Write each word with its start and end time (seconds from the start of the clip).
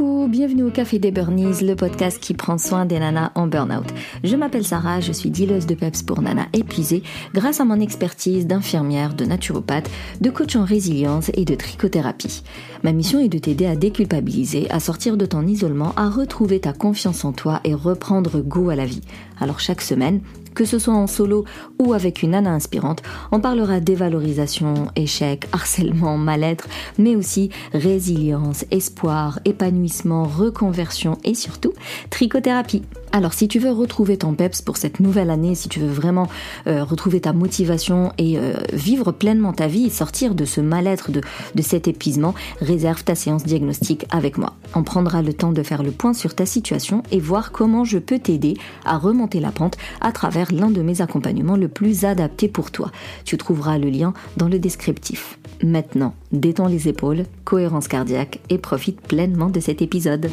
Bienvenue 0.00 0.62
au 0.62 0.70
Café 0.70 0.98
des 0.98 1.10
Burnies, 1.10 1.60
le 1.60 1.74
podcast 1.74 2.18
qui 2.22 2.32
prend 2.32 2.56
soin 2.56 2.86
des 2.86 2.98
nanas 2.98 3.32
en 3.34 3.46
burn-out. 3.46 3.84
Je 4.24 4.34
m'appelle 4.34 4.64
Sarah, 4.64 5.00
je 5.00 5.12
suis 5.12 5.30
dealeuse 5.30 5.66
de 5.66 5.74
PEPS 5.74 6.04
pour 6.04 6.22
nanas 6.22 6.46
épuisées 6.54 7.02
grâce 7.34 7.60
à 7.60 7.66
mon 7.66 7.78
expertise 7.78 8.46
d'infirmière, 8.46 9.12
de 9.12 9.26
naturopathe, 9.26 9.90
de 10.22 10.30
coach 10.30 10.56
en 10.56 10.64
résilience 10.64 11.30
et 11.34 11.44
de 11.44 11.54
trichothérapie. 11.54 12.42
Ma 12.82 12.92
mission 12.92 13.18
est 13.20 13.28
de 13.28 13.36
t'aider 13.36 13.66
à 13.66 13.76
déculpabiliser, 13.76 14.70
à 14.70 14.80
sortir 14.80 15.18
de 15.18 15.26
ton 15.26 15.46
isolement, 15.46 15.92
à 15.96 16.08
retrouver 16.08 16.60
ta 16.60 16.72
confiance 16.72 17.26
en 17.26 17.32
toi 17.32 17.60
et 17.64 17.74
reprendre 17.74 18.40
goût 18.40 18.70
à 18.70 18.76
la 18.76 18.86
vie. 18.86 19.02
Alors 19.38 19.60
chaque 19.60 19.82
semaine, 19.82 20.22
que 20.54 20.64
ce 20.64 20.78
soit 20.78 20.94
en 20.94 21.06
solo 21.06 21.44
ou 21.78 21.92
avec 21.92 22.22
une 22.22 22.30
nana 22.30 22.52
inspirante, 22.52 23.02
on 23.32 23.40
parlera 23.40 23.80
dévalorisation, 23.80 24.74
échec, 24.96 25.46
harcèlement, 25.52 26.16
mal-être, 26.16 26.68
mais 26.98 27.16
aussi 27.16 27.50
résilience, 27.72 28.64
espoir, 28.70 29.40
épanouissement, 29.44 30.24
reconversion 30.24 31.18
et 31.24 31.34
surtout 31.34 31.72
trichothérapie. 32.10 32.82
Alors 33.12 33.32
si 33.32 33.48
tu 33.48 33.58
veux 33.58 33.72
retrouver 33.72 34.18
ton 34.18 34.34
peps 34.34 34.62
pour 34.62 34.76
cette 34.76 35.00
nouvelle 35.00 35.30
année, 35.30 35.56
si 35.56 35.68
tu 35.68 35.80
veux 35.80 35.90
vraiment 35.90 36.28
euh, 36.68 36.84
retrouver 36.84 37.20
ta 37.20 37.32
motivation 37.32 38.12
et 38.18 38.38
euh, 38.38 38.54
vivre 38.72 39.10
pleinement 39.10 39.52
ta 39.52 39.66
vie 39.66 39.86
et 39.86 39.90
sortir 39.90 40.36
de 40.36 40.44
ce 40.44 40.60
mal-être, 40.60 41.10
de, 41.10 41.20
de 41.54 41.62
cet 41.62 41.88
épuisement, 41.88 42.34
réserve 42.60 43.02
ta 43.02 43.16
séance 43.16 43.42
diagnostique 43.42 44.06
avec 44.10 44.38
moi. 44.38 44.54
On 44.76 44.84
prendra 44.84 45.22
le 45.22 45.32
temps 45.32 45.50
de 45.50 45.62
faire 45.64 45.82
le 45.82 45.90
point 45.90 46.14
sur 46.14 46.36
ta 46.36 46.46
situation 46.46 47.02
et 47.10 47.18
voir 47.18 47.50
comment 47.50 47.82
je 47.84 47.98
peux 47.98 48.20
t'aider 48.20 48.54
à 48.84 48.96
remonter 48.96 49.40
la 49.40 49.50
pente 49.50 49.76
à 50.00 50.12
travers 50.12 50.39
l'un 50.50 50.70
de 50.70 50.82
mes 50.82 51.02
accompagnements 51.02 51.56
le 51.56 51.68
plus 51.68 52.04
adapté 52.04 52.48
pour 52.48 52.70
toi. 52.70 52.90
Tu 53.24 53.36
trouveras 53.36 53.78
le 53.78 53.90
lien 53.90 54.14
dans 54.36 54.48
le 54.48 54.58
descriptif. 54.58 55.38
Maintenant, 55.62 56.14
détends 56.32 56.68
les 56.68 56.88
épaules, 56.88 57.24
cohérence 57.44 57.88
cardiaque 57.88 58.40
et 58.48 58.58
profite 58.58 59.00
pleinement 59.00 59.50
de 59.50 59.60
cet 59.60 59.82
épisode. 59.82 60.30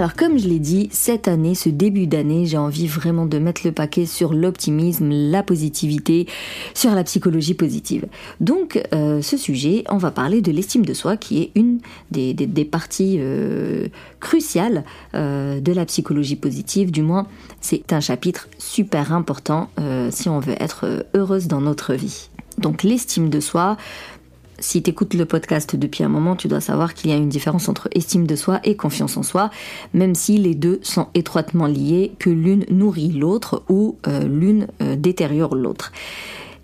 Alors 0.00 0.14
comme 0.14 0.38
je 0.38 0.48
l'ai 0.48 0.60
dit, 0.60 0.88
cette 0.92 1.28
année, 1.28 1.54
ce 1.54 1.68
début 1.68 2.06
d'année, 2.06 2.46
j'ai 2.46 2.56
envie 2.56 2.86
vraiment 2.86 3.26
de 3.26 3.38
mettre 3.38 3.60
le 3.66 3.72
paquet 3.72 4.06
sur 4.06 4.32
l'optimisme, 4.32 5.10
la 5.10 5.42
positivité, 5.42 6.26
sur 6.72 6.92
la 6.94 7.04
psychologie 7.04 7.52
positive. 7.52 8.06
Donc 8.40 8.82
euh, 8.94 9.20
ce 9.20 9.36
sujet, 9.36 9.84
on 9.90 9.98
va 9.98 10.10
parler 10.10 10.40
de 10.40 10.52
l'estime 10.52 10.86
de 10.86 10.94
soi 10.94 11.18
qui 11.18 11.42
est 11.42 11.50
une 11.54 11.80
des, 12.10 12.64
parties 12.64 13.18
euh, 13.18 13.88
cruciales 14.20 14.84
euh, 15.12 15.60
de 15.60 15.70
la 15.70 15.84
psychologie 15.84 16.36
positive. 16.36 16.90
Du 16.90 17.02
moins, 17.02 17.26
c'est 17.60 17.92
un 17.92 18.00
chapitre 18.00 18.48
super 18.56 19.12
important 19.12 19.68
si 20.08 20.30
on 20.30 20.40
veut 20.40 20.56
être 20.58 21.04
heureuse 21.14 21.46
dans 21.46 21.60
notre 21.60 21.92
vie. 21.92 22.30
Donc 22.56 22.84
l'estime 22.84 23.28
de 23.28 23.40
soi, 23.40 23.76
si 24.60 24.82
tu 24.82 24.90
écoutes 24.90 25.14
le 25.14 25.24
podcast 25.24 25.74
depuis 25.74 26.04
un 26.04 26.08
moment, 26.08 26.36
tu 26.36 26.46
dois 26.46 26.60
savoir 26.60 26.94
qu'il 26.94 27.10
y 27.10 27.12
a 27.12 27.16
une 27.16 27.28
différence 27.28 27.68
entre 27.68 27.88
estime 27.92 28.26
de 28.26 28.36
soi 28.36 28.60
et 28.62 28.76
confiance 28.76 29.16
en 29.16 29.22
soi, 29.22 29.50
même 29.94 30.14
si 30.14 30.38
les 30.38 30.54
deux 30.54 30.78
sont 30.82 31.08
étroitement 31.14 31.66
liés, 31.66 32.12
que 32.18 32.30
l'une 32.30 32.66
nourrit 32.70 33.12
l'autre 33.12 33.62
ou 33.68 33.96
euh, 34.06 34.28
l'une 34.28 34.68
euh, 34.82 34.96
détériore 34.96 35.54
l'autre. 35.54 35.92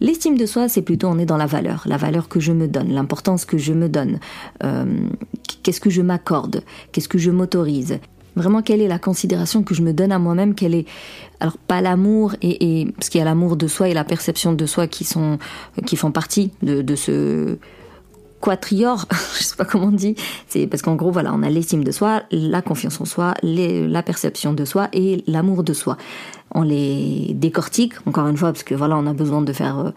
L'estime 0.01 0.37
de 0.37 0.45
soi, 0.45 0.69
c'est 0.69 0.83
plutôt 0.83 1.09
on 1.09 1.19
est 1.19 1.27
dans 1.27 1.39
la 1.39 1.47
valeur, 1.47 1.85
la 1.87 1.97
valeur 1.97 2.29
que 2.29 2.39
je 2.39 2.53
me 2.53 2.69
donne, 2.69 2.93
l'importance 2.93 3.47
que 3.47 3.57
je 3.57 3.73
me 3.73 3.89
donne, 3.89 4.21
euh, 4.63 4.85
qu'est-ce 5.63 5.81
que 5.81 5.91
je 5.91 6.03
m'accorde, 6.03 6.63
qu'est-ce 6.93 7.09
que 7.09 7.19
je 7.19 7.31
m'autorise. 7.31 7.99
Vraiment, 8.35 8.61
quelle 8.61 8.83
est 8.83 8.89
la 8.89 8.99
considération 8.99 9.63
que 9.63 9.75
je 9.75 9.81
me 9.81 9.95
donne 9.95 10.13
à 10.13 10.19
moi-même 10.19 10.55
Quelle 10.55 10.75
est 10.75 10.85
alors 11.41 11.57
pas 11.57 11.81
l'amour 11.81 12.35
et, 12.43 12.81
et 12.81 12.93
parce 12.93 13.09
qu'il 13.09 13.19
y 13.19 13.23
a 13.23 13.25
l'amour 13.25 13.57
de 13.57 13.67
soi 13.67 13.89
et 13.89 13.95
la 13.95 14.05
perception 14.05 14.53
de 14.53 14.67
soi 14.67 14.87
qui 14.87 15.05
sont 15.05 15.39
qui 15.87 15.97
font 15.97 16.13
partie 16.13 16.51
de, 16.63 16.83
de 16.83 16.95
ce 16.97 17.57
quatrior, 18.41 19.07
je 19.39 19.43
sais 19.45 19.57
pas 19.57 19.65
comment 19.65 19.87
on 19.87 19.93
dit, 19.93 20.15
c'est 20.49 20.67
parce 20.67 20.83
qu'en 20.83 20.95
gros 20.95 21.11
voilà, 21.11 21.33
on 21.35 21.43
a 21.43 21.51
l'estime 21.51 21.85
de 21.85 21.91
soi, 21.91 22.23
la 22.31 22.63
confiance 22.63 23.01
en 23.01 23.05
soi, 23.05 23.35
la 23.43 24.03
perception 24.03 24.53
de 24.53 24.65
soi 24.65 24.89
et 24.93 25.23
l'amour 25.27 25.63
de 25.63 25.73
soi. 25.73 25.97
On 26.55 26.63
les 26.63 27.33
décortique 27.35 27.95
encore 28.07 28.27
une 28.29 28.37
fois 28.37 28.53
parce 28.53 28.63
que 28.63 28.75
voilà, 28.75 28.97
on 28.97 29.07
a 29.07 29.13
besoin 29.13 29.43
de 29.43 29.53
faire 29.53 29.79
euh, 29.79 29.91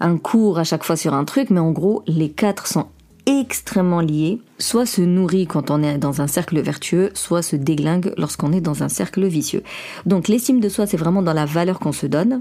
un 0.00 0.16
cours 0.16 0.58
à 0.58 0.64
chaque 0.64 0.84
fois 0.84 0.96
sur 0.96 1.14
un 1.14 1.24
truc, 1.24 1.50
mais 1.50 1.60
en 1.60 1.72
gros, 1.72 2.02
les 2.06 2.30
quatre 2.30 2.66
sont 2.66 2.86
extrêmement 3.26 4.00
liés, 4.00 4.40
soit 4.58 4.86
se 4.86 5.02
nourrit 5.02 5.46
quand 5.46 5.70
on 5.70 5.82
est 5.82 5.98
dans 5.98 6.20
un 6.20 6.26
cercle 6.26 6.60
vertueux, 6.60 7.10
soit 7.14 7.42
se 7.42 7.56
déglingue 7.56 8.12
lorsqu'on 8.16 8.52
est 8.52 8.60
dans 8.60 8.82
un 8.82 8.88
cercle 8.88 9.26
vicieux. 9.26 9.62
Donc 10.06 10.28
l'estime 10.28 10.60
de 10.60 10.68
soi, 10.68 10.86
c'est 10.86 10.96
vraiment 10.96 11.22
dans 11.22 11.32
la 11.32 11.46
valeur 11.46 11.78
qu'on 11.78 11.92
se 11.92 12.06
donne, 12.06 12.40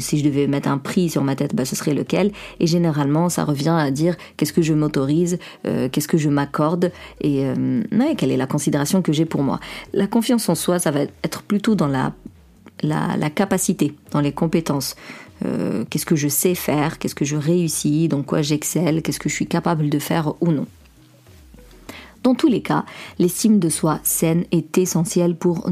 si 0.00 0.18
je 0.18 0.24
devais 0.24 0.46
mettre 0.46 0.68
un 0.68 0.78
prix 0.78 1.08
sur 1.10 1.22
ma 1.22 1.36
tête, 1.36 1.54
bah, 1.54 1.64
ce 1.64 1.76
serait 1.76 1.94
lequel. 1.94 2.32
Et 2.60 2.66
généralement, 2.66 3.28
ça 3.28 3.44
revient 3.44 3.76
à 3.78 3.90
dire 3.90 4.16
qu'est-ce 4.36 4.52
que 4.52 4.62
je 4.62 4.74
m'autorise, 4.74 5.38
euh, 5.66 5.88
qu'est-ce 5.88 6.08
que 6.08 6.18
je 6.18 6.28
m'accorde 6.28 6.92
et 7.20 7.44
euh, 7.44 7.82
quelle 8.16 8.30
est 8.30 8.36
la 8.36 8.46
considération 8.46 9.02
que 9.02 9.12
j'ai 9.12 9.24
pour 9.24 9.42
moi. 9.42 9.60
La 9.92 10.06
confiance 10.06 10.48
en 10.48 10.54
soi, 10.54 10.78
ça 10.78 10.90
va 10.90 11.00
être 11.22 11.42
plutôt 11.42 11.74
dans 11.74 11.88
la, 11.88 13.30
capacité, 13.30 13.94
dans 14.10 14.20
les 14.20 14.32
compétences. 14.32 14.96
Euh, 15.44 15.84
qu'est-ce 15.90 16.06
que 16.06 16.16
je 16.16 16.28
sais 16.28 16.54
faire, 16.54 16.98
qu'est-ce 16.98 17.14
que 17.14 17.24
je 17.24 17.36
réussis, 17.36 18.08
dans 18.08 18.22
quoi 18.22 18.42
j'excelle, 18.42 19.02
qu'est-ce 19.02 19.20
que 19.20 19.28
je 19.28 19.34
suis 19.34 19.46
capable 19.46 19.90
de 19.90 19.98
faire 19.98 20.32
ou 20.40 20.50
non. 20.50 20.66
Dans 22.26 22.34
tous 22.34 22.48
les 22.48 22.60
cas, 22.60 22.84
l'estime 23.20 23.60
de 23.60 23.68
soi 23.68 24.00
saine 24.02 24.46
est 24.50 24.78
essentielle 24.78 25.36
pour 25.36 25.70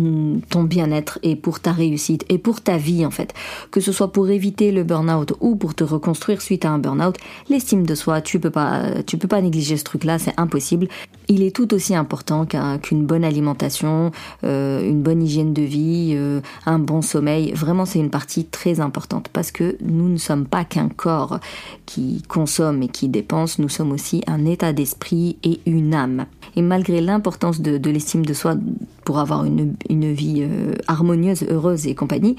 ton 0.50 0.62
bien-être 0.62 1.18
et 1.24 1.34
pour 1.34 1.58
ta 1.58 1.72
réussite 1.72 2.24
et 2.28 2.38
pour 2.38 2.60
ta 2.60 2.76
vie 2.76 3.04
en 3.04 3.10
fait. 3.10 3.34
Que 3.72 3.80
ce 3.80 3.90
soit 3.90 4.12
pour 4.12 4.30
éviter 4.30 4.70
le 4.70 4.84
burn-out 4.84 5.32
ou 5.40 5.56
pour 5.56 5.74
te 5.74 5.82
reconstruire 5.82 6.40
suite 6.40 6.64
à 6.64 6.70
un 6.70 6.78
burn-out, 6.78 7.16
l'estime 7.48 7.84
de 7.84 7.96
soi, 7.96 8.20
tu 8.20 8.38
peux 8.38 8.50
pas, 8.52 9.02
tu 9.04 9.18
peux 9.18 9.26
pas 9.26 9.42
négliger 9.42 9.76
ce 9.76 9.82
truc-là, 9.82 10.20
c'est 10.20 10.38
impossible. 10.38 10.86
Il 11.26 11.42
est 11.42 11.56
tout 11.56 11.74
aussi 11.74 11.96
important 11.96 12.46
qu'une 12.46 13.04
bonne 13.04 13.24
alimentation, 13.24 14.12
euh, 14.44 14.88
une 14.88 15.02
bonne 15.02 15.22
hygiène 15.22 15.54
de 15.54 15.62
vie, 15.62 16.12
euh, 16.14 16.40
un 16.66 16.78
bon 16.78 17.02
sommeil. 17.02 17.50
Vraiment, 17.52 17.84
c'est 17.84 17.98
une 17.98 18.10
partie 18.10 18.44
très 18.44 18.78
importante 18.78 19.28
parce 19.32 19.50
que 19.50 19.76
nous 19.80 20.08
ne 20.08 20.18
sommes 20.18 20.46
pas 20.46 20.64
qu'un 20.64 20.88
corps 20.88 21.40
qui 21.84 22.22
consomme 22.28 22.82
et 22.84 22.88
qui 22.88 23.08
dépense, 23.08 23.58
nous 23.58 23.70
sommes 23.70 23.90
aussi 23.90 24.22
un 24.28 24.44
état 24.44 24.72
d'esprit 24.72 25.38
et 25.42 25.58
une 25.66 25.94
âme. 25.94 26.26
Et 26.56 26.62
malgré 26.62 27.00
l'importance 27.00 27.60
de, 27.60 27.90
l'estime 27.90 28.24
de 28.24 28.34
soi 28.34 28.56
pour 29.04 29.18
avoir 29.18 29.44
une, 29.44 29.74
vie 30.12 30.42
euh, 30.42 30.74
harmonieuse, 30.86 31.44
heureuse 31.48 31.86
et 31.86 31.94
compagnie, 31.94 32.36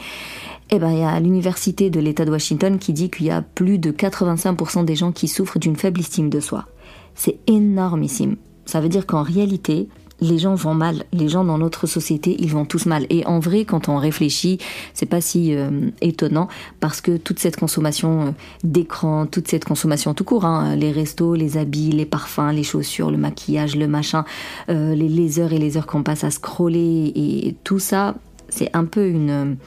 eh 0.72 0.80
ben, 0.80 0.92
il 0.92 1.00
y 1.00 1.04
a 1.04 1.20
l'université 1.20 1.90
de 1.90 2.00
l'État 2.00 2.26
de 2.26 2.32
Washington 2.32 2.80
qui 2.80 2.94
dit 2.94 3.10
qu'il 3.10 3.28
y 3.28 3.32
a 3.32 3.42
plus 3.42 3.78
de 3.78 3.92
85% 3.92 4.86
des 4.86 4.96
gens 4.96 5.12
qui 5.12 5.28
souffrent 5.28 5.60
d'une 5.60 5.76
faible 5.76 6.00
estime 6.00 6.30
de 6.30 6.40
soi. 6.40 6.66
C'est 7.14 7.38
énormissime. 7.48 8.36
Ça 8.66 8.82
veut 8.82 8.90
dire 8.90 9.06
qu'en 9.06 9.22
réalité, 9.22 9.88
les 10.22 10.38
gens 10.38 10.56
vont 10.56 10.74
mal. 10.74 11.04
Les 11.14 11.28
gens 11.28 11.44
dans 11.44 11.58
notre 11.58 11.88
société, 11.88 12.36
ils 12.40 12.50
vont 12.50 12.66
tous 12.66 12.86
mal. 12.86 13.06
Et 13.10 13.26
en 13.26 13.40
vrai, 13.40 13.66
quand 13.66 13.90
on 13.90 13.98
réfléchit, 13.98 14.60
c'est 14.94 15.06
pas 15.06 15.22
si 15.22 15.56
euh, 15.56 15.90
étonnant 16.02 16.48
parce 16.80 17.02
que 17.02 17.18
toute 17.18 17.40
cette 17.40 17.58
consommation 17.58 18.28
euh, 18.28 18.32
d'écran, 18.64 19.26
toute 19.26 19.48
cette 19.48 19.66
consommation 19.66 20.14
tout 20.14 20.24
court, 20.24 20.46
hein, 20.46 20.76
les 20.76 20.92
restos, 20.92 21.36
les 21.36 21.58
habits, 21.58 21.92
les 21.92 22.06
parfums, 22.06 22.52
les 22.54 22.64
chaussures, 22.64 23.12
le 23.12 23.18
maquillage, 23.18 23.76
le 23.76 23.88
machin, 23.88 24.26
euh, 24.70 24.96
les, 24.96 25.10
les, 25.10 25.40
heures 25.40 25.54
et 25.54 25.60
les 25.60 25.78
heures 25.78 25.88
qu'on 25.88 26.04
passe 26.04 26.24
à 26.24 26.32
scroller 26.32 27.12
et 27.16 27.56
tout 27.64 27.80
ça, 27.80 28.16
c'est 28.50 28.70
un 28.74 28.86
peu 28.86 29.08
une 29.08 29.58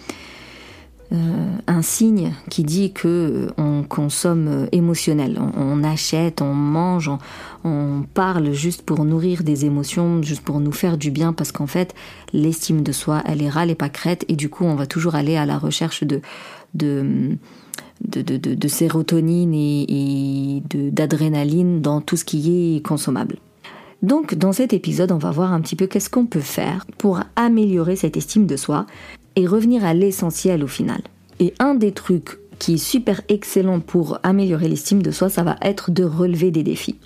euh, 1.10 1.56
un 1.66 1.80
signe 1.80 2.34
qui 2.50 2.64
dit 2.64 2.92
que 2.92 3.08
euh, 3.08 3.48
on 3.56 3.82
consomme 3.82 4.46
euh, 4.48 4.66
émotionnel, 4.72 5.40
on, 5.56 5.82
achète, 5.82 6.42
on 6.42 6.52
mange, 6.52 7.10
on, 7.64 8.04
parle 8.12 8.52
juste 8.52 8.82
pour 8.82 9.06
nourrir 9.06 9.42
des 9.42 9.64
émotions, 9.64 10.22
juste 10.22 10.42
pour 10.42 10.60
nous 10.60 10.72
faire 10.72 10.98
du 10.98 11.10
bien, 11.10 11.32
parce 11.32 11.50
qu'en 11.50 11.66
fait, 11.66 11.94
l'estime 12.34 12.82
de 12.82 12.92
soi, 12.92 13.22
elle 13.24 13.42
est 13.42 13.48
râle 13.48 13.70
et 13.70 13.74
pas 13.74 13.88
crête, 13.88 14.26
et 14.28 14.36
du 14.36 14.50
coup, 14.50 14.64
on 14.64 14.74
va 14.74 14.86
toujours 14.86 15.14
aller 15.14 15.36
à 15.36 15.46
la 15.46 15.56
recherche 15.56 16.04
de 16.04 16.20
de 16.74 17.38
de, 18.06 18.20
de, 18.22 18.68
sérotonine 18.68 19.54
et, 19.54 19.86
et 19.88 20.62
d'adrénaline 20.70 21.80
dans 21.80 22.00
tout 22.00 22.16
ce 22.16 22.24
qui 22.24 22.76
est 22.76 22.86
consommable. 22.86 23.38
Donc 24.02 24.34
dans 24.34 24.52
cet 24.52 24.72
épisode, 24.72 25.12
on 25.12 25.18
va 25.18 25.30
voir 25.30 25.52
un 25.52 25.60
petit 25.60 25.76
peu 25.76 25.86
qu'est-ce 25.86 26.10
qu'on 26.10 26.26
peut 26.26 26.40
faire 26.40 26.86
pour 26.98 27.20
améliorer 27.36 27.96
cette 27.96 28.16
estime 28.16 28.46
de 28.46 28.56
soi 28.56 28.86
et 29.36 29.46
revenir 29.46 29.84
à 29.84 29.94
l'essentiel 29.94 30.62
au 30.62 30.68
final. 30.68 31.00
Et 31.40 31.54
un 31.58 31.74
des 31.74 31.92
trucs 31.92 32.38
qui 32.58 32.74
est 32.74 32.78
super 32.78 33.22
excellent 33.28 33.80
pour 33.80 34.18
améliorer 34.22 34.68
l'estime 34.68 35.02
de 35.02 35.10
soi, 35.10 35.28
ça 35.28 35.42
va 35.42 35.56
être 35.62 35.90
de 35.90 36.04
relever 36.04 36.50
des 36.50 36.62
défis. 36.62 36.98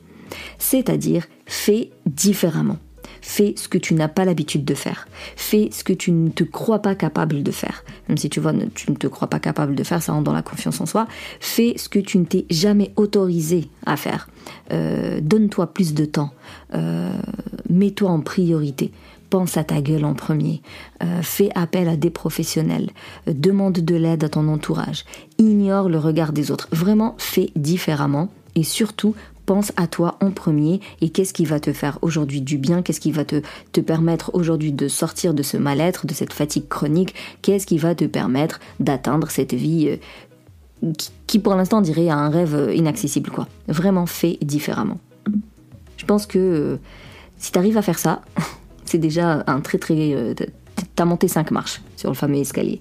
C'est-à-dire, 0.59 1.27
fais 1.47 1.91
différemment. 2.07 2.79
Fais 3.23 3.55
ce 3.57 3.69
que 3.69 3.79
tu 3.79 3.95
n'as 3.95 4.09
pas 4.09 4.25
l'habitude 4.25 4.65
de 4.65 4.75
faire. 4.75 5.09
Fais 5.37 5.71
ce 5.73 5.85
que 5.85 5.93
tu 5.93 6.11
ne 6.11 6.29
te 6.29 6.45
crois 6.45 6.81
pas 6.81 6.95
capable 6.95 7.43
de 7.43 7.53
faire. 7.53 7.85
Même 8.09 8.19
si 8.19 8.29
tu 8.29 8.41
vois, 8.41 8.53
tu 8.75 8.91
ne 8.91 8.97
te 8.97 9.07
crois 9.07 9.29
pas 9.29 9.39
capable 9.39 9.75
de 9.75 9.85
faire, 9.85 10.03
ça 10.03 10.13
rentre 10.13 10.25
dans 10.25 10.33
la 10.33 10.43
confiance 10.43 10.81
en 10.81 10.87
soi. 10.87 11.07
Fais 11.41 11.75
ce 11.77 11.89
que 11.89 12.01
tu 12.01 12.19
ne 12.19 12.25
t'es 12.25 12.45
jamais 12.51 12.93
autorisé 12.97 13.69
à 13.87 13.97
faire. 13.97 14.29
Euh, 14.73 15.21
donne-toi 15.23 15.73
plus 15.73 15.95
de 15.95 16.05
temps. 16.05 16.31
Euh, 16.75 17.13
mets-toi 17.71 18.11
en 18.11 18.21
priorité 18.21 18.93
pense 19.31 19.57
à 19.57 19.65
ta 19.65 19.81
gueule 19.81 20.05
en 20.05 20.13
premier, 20.13 20.61
euh, 21.03 21.23
fais 21.23 21.49
appel 21.55 21.89
à 21.89 21.97
des 21.97 22.11
professionnels, 22.11 22.91
demande 23.27 23.73
de 23.73 23.95
l'aide 23.95 24.25
à 24.25 24.29
ton 24.29 24.47
entourage, 24.47 25.07
ignore 25.39 25.89
le 25.89 25.97
regard 25.97 26.35
des 26.35 26.51
autres. 26.51 26.69
Vraiment, 26.71 27.15
fais 27.17 27.49
différemment 27.57 28.29
et 28.57 28.63
surtout 28.63 29.15
pense 29.53 29.71
à 29.77 29.87
toi 29.87 30.17
en 30.23 30.31
premier 30.31 30.81
et 31.03 31.11
qu'est-ce 31.11 31.35
qui 31.35 31.45
va 31.45 31.61
te 31.61 31.75
faire 31.75 31.99
aujourd'hui 32.01 32.41
du 32.41 32.57
bien, 32.57 32.81
qu'est-ce 32.81 33.01
qui 33.01 33.13
va 33.13 33.27
te, 33.27 33.43
te 33.73 33.83
permettre 33.83 34.31
aujourd'hui 34.33 34.73
de 34.73 34.89
sortir 34.89 35.35
de 35.35 35.43
ce 35.43 35.59
mal-être, 35.59 36.07
de 36.07 36.15
cette 36.15 36.33
fatigue 36.33 36.69
chronique, 36.69 37.15
qu'est-ce 37.43 37.67
qui 37.67 37.77
va 37.77 37.95
te 37.95 38.07
permettre 38.07 38.61
d'atteindre 38.81 39.31
cette 39.31 39.53
vie 39.53 39.99
euh, 40.83 40.93
qui, 41.27 41.39
pour 41.39 41.55
l'instant 41.55 41.83
dirait 41.83 42.09
un 42.09 42.31
rêve 42.31 42.55
euh, 42.55 42.75
inaccessible 42.75 43.31
quoi. 43.31 43.47
Vraiment 43.69 44.07
fait 44.07 44.39
différemment. 44.41 45.01
Je 45.99 46.07
pense 46.07 46.25
que 46.25 46.39
euh, 46.39 46.77
si 47.37 47.53
tu 47.53 47.59
arrives 47.59 47.77
à 47.77 47.83
faire 47.83 47.99
ça, 47.99 48.23
c'est 48.87 48.97
déjà 48.97 49.45
un 49.47 49.61
très 49.61 49.77
très... 49.77 50.35
T'as 50.97 51.05
monté 51.05 51.29
5 51.29 51.51
marches 51.51 51.83
sur 51.97 52.09
le 52.09 52.17
fameux 52.17 52.39
escalier. 52.39 52.81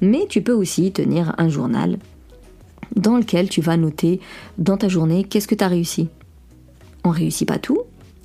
Mais 0.00 0.26
tu 0.28 0.40
peux 0.40 0.52
aussi 0.52 0.92
tenir 0.92 1.34
un 1.36 1.48
journal 1.48 1.98
dans 2.94 3.16
lequel 3.16 3.48
tu 3.48 3.60
vas 3.60 3.76
noter 3.76 4.20
dans 4.58 4.76
ta 4.76 4.88
journée 4.88 5.24
qu'est-ce 5.24 5.48
que 5.48 5.54
tu 5.54 5.64
as 5.64 5.68
réussi. 5.68 6.08
On 7.04 7.10
réussit 7.10 7.46
pas 7.46 7.58
tout, 7.58 7.78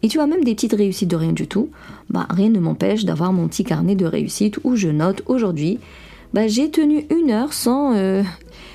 et 0.03 0.07
tu 0.07 0.19
as 0.19 0.27
même 0.27 0.43
des 0.43 0.55
petites 0.55 0.73
réussites 0.73 1.09
de 1.09 1.15
rien 1.15 1.33
du 1.33 1.47
tout. 1.47 1.69
Bah, 2.09 2.27
rien 2.29 2.49
ne 2.49 2.59
m'empêche 2.59 3.05
d'avoir 3.05 3.33
mon 3.33 3.47
petit 3.47 3.63
carnet 3.63 3.95
de 3.95 4.05
réussite 4.05 4.59
où 4.63 4.75
je 4.75 4.89
note 4.89 5.21
aujourd'hui, 5.27 5.79
bah, 6.33 6.47
j'ai 6.47 6.71
tenu 6.71 7.05
une 7.09 7.31
heure 7.31 7.53
sans 7.53 7.93
euh, 7.95 8.23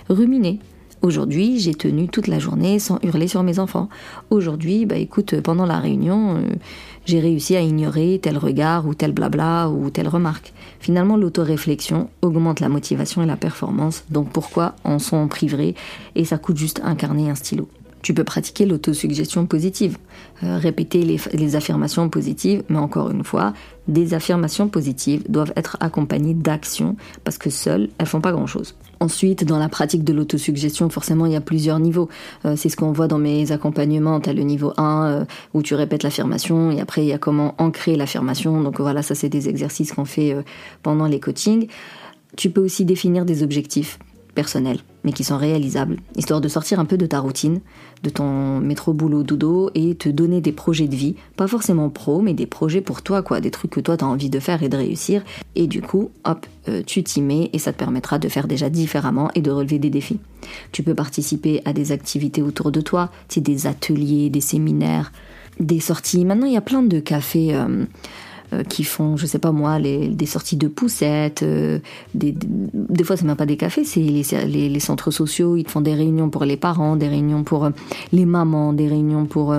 ruminer. 0.08 0.60
Aujourd'hui, 1.02 1.58
j'ai 1.58 1.74
tenu 1.74 2.08
toute 2.08 2.26
la 2.26 2.38
journée 2.38 2.78
sans 2.78 2.98
hurler 3.02 3.28
sur 3.28 3.42
mes 3.42 3.58
enfants. 3.58 3.88
Aujourd'hui, 4.30 4.86
bah 4.86 4.96
écoute, 4.96 5.40
pendant 5.40 5.66
la 5.66 5.78
réunion, 5.78 6.36
euh, 6.36 6.40
j'ai 7.04 7.20
réussi 7.20 7.54
à 7.54 7.60
ignorer 7.60 8.18
tel 8.22 8.38
regard 8.38 8.86
ou 8.86 8.94
tel 8.94 9.12
blabla 9.12 9.68
ou 9.68 9.90
telle 9.90 10.08
remarque. 10.08 10.52
Finalement, 10.80 11.16
l'autoréflexion 11.16 12.08
augmente 12.22 12.60
la 12.60 12.68
motivation 12.68 13.22
et 13.22 13.26
la 13.26 13.36
performance, 13.36 14.04
donc 14.10 14.30
pourquoi 14.30 14.74
en 14.84 14.98
s'en 14.98 15.28
priverait 15.28 15.74
et 16.14 16.24
ça 16.24 16.38
coûte 16.38 16.56
juste 16.56 16.80
un 16.82 16.94
carnet 16.94 17.24
et 17.24 17.30
un 17.30 17.34
stylo. 17.34 17.68
Tu 18.06 18.14
peux 18.14 18.22
pratiquer 18.22 18.66
l'autosuggestion 18.66 19.46
positive, 19.46 19.98
euh, 20.44 20.58
répéter 20.58 21.02
les, 21.02 21.56
affirmations 21.56 22.08
positives, 22.08 22.62
mais 22.68 22.78
encore 22.78 23.10
une 23.10 23.24
fois, 23.24 23.52
des 23.88 24.14
affirmations 24.14 24.68
positives 24.68 25.24
doivent 25.28 25.52
être 25.56 25.76
accompagnées 25.80 26.32
d'actions 26.32 26.94
parce 27.24 27.36
que 27.36 27.50
seules, 27.50 27.88
elles 27.98 28.06
font 28.06 28.20
pas 28.20 28.30
grand-chose. 28.30 28.76
Ensuite, 29.00 29.42
dans 29.42 29.58
la 29.58 29.68
pratique 29.68 30.04
de 30.04 30.12
l'autosuggestion, 30.12 30.88
forcément, 30.88 31.26
il 31.26 31.32
y 31.32 31.36
a 31.36 31.40
plusieurs 31.40 31.80
niveaux. 31.80 32.08
Euh, 32.44 32.54
c'est 32.54 32.68
ce 32.68 32.76
qu'on 32.76 32.92
voit 32.92 33.08
dans 33.08 33.18
mes 33.18 33.50
accompagnements. 33.50 34.20
Tu 34.20 34.30
as 34.30 34.34
le 34.34 34.44
niveau 34.44 34.72
1 34.76 35.06
euh, 35.06 35.24
où 35.52 35.64
tu 35.64 35.74
répètes 35.74 36.04
l'affirmation 36.04 36.70
et 36.70 36.80
après, 36.80 37.02
il 37.02 37.08
y 37.08 37.12
a 37.12 37.18
comment 37.18 37.56
ancrer 37.58 37.96
l'affirmation. 37.96 38.62
Donc 38.62 38.78
voilà, 38.80 39.02
ça, 39.02 39.16
c'est 39.16 39.28
des 39.28 39.48
exercices 39.48 39.92
qu'on 39.92 40.04
fait 40.04 40.36
pendant 40.84 41.08
les 41.08 41.18
coachings. 41.18 41.66
Tu 42.36 42.50
peux 42.50 42.60
aussi 42.60 42.84
définir 42.84 43.24
des 43.24 43.42
objectifs 43.42 43.98
personnels, 44.36 44.78
mais 45.02 45.12
qui 45.12 45.24
sont 45.24 45.38
réalisables, 45.38 45.96
histoire 46.14 46.40
de 46.40 46.46
sortir 46.46 46.78
un 46.78 46.84
peu 46.84 46.96
de 46.96 47.06
ta 47.06 47.18
routine, 47.18 47.60
de 48.04 48.10
ton 48.10 48.60
métro 48.60 48.92
boulot 48.92 49.24
dodo 49.24 49.70
et 49.74 49.96
te 49.96 50.08
donner 50.08 50.40
des 50.40 50.52
projets 50.52 50.86
de 50.86 50.94
vie, 50.94 51.16
pas 51.36 51.48
forcément 51.48 51.88
pro, 51.88 52.20
mais 52.20 52.34
des 52.34 52.46
projets 52.46 52.82
pour 52.82 53.02
toi, 53.02 53.22
quoi, 53.22 53.40
des 53.40 53.50
trucs 53.50 53.72
que 53.72 53.80
toi 53.80 53.96
t'as 53.96 54.06
envie 54.06 54.30
de 54.30 54.38
faire 54.38 54.62
et 54.62 54.68
de 54.68 54.76
réussir. 54.76 55.24
Et 55.56 55.66
du 55.66 55.82
coup, 55.82 56.10
hop, 56.24 56.46
euh, 56.68 56.82
tu 56.86 57.02
t'y 57.02 57.22
mets 57.22 57.50
et 57.52 57.58
ça 57.58 57.72
te 57.72 57.78
permettra 57.78 58.20
de 58.20 58.28
faire 58.28 58.46
déjà 58.46 58.70
différemment 58.70 59.30
et 59.34 59.40
de 59.40 59.50
relever 59.50 59.78
des 59.80 59.90
défis. 59.90 60.20
Tu 60.70 60.84
peux 60.84 60.94
participer 60.94 61.62
à 61.64 61.72
des 61.72 61.90
activités 61.90 62.42
autour 62.42 62.70
de 62.70 62.80
toi, 62.80 63.10
tu 63.28 63.40
des 63.40 63.66
ateliers, 63.66 64.30
des 64.30 64.42
séminaires, 64.42 65.10
des 65.58 65.80
sorties. 65.80 66.24
Maintenant, 66.24 66.46
il 66.46 66.52
y 66.52 66.58
a 66.58 66.62
plein 66.62 66.82
de 66.82 67.00
cafés. 67.00 67.54
Euh, 67.54 67.86
qui 68.68 68.84
font, 68.84 69.16
je 69.16 69.26
sais 69.26 69.38
pas 69.38 69.52
moi, 69.52 69.78
des 69.80 70.26
sorties 70.26 70.56
de 70.56 70.68
poussettes, 70.68 71.42
euh, 71.42 71.78
des, 72.14 72.32
des, 72.32 73.04
fois 73.04 73.16
c'est 73.16 73.24
même 73.24 73.36
pas 73.36 73.46
des 73.46 73.56
cafés, 73.56 73.84
c'est 73.84 74.00
les, 74.00 74.80
centres 74.80 75.10
sociaux, 75.10 75.56
ils 75.56 75.68
font 75.68 75.80
des 75.80 75.94
réunions 75.94 76.30
pour 76.30 76.44
les 76.44 76.56
parents, 76.56 76.96
des 76.96 77.08
réunions 77.08 77.44
pour 77.44 77.64
euh, 77.64 77.70
les 78.12 78.24
mamans, 78.24 78.72
des 78.72 78.88
réunions 78.88 79.26
pour 79.26 79.52